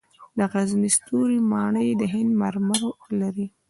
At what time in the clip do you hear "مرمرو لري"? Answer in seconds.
2.41-3.45